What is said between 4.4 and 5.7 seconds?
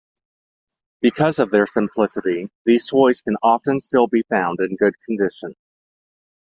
in good condition.